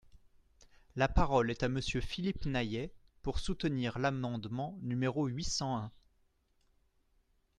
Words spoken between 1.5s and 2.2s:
est à Monsieur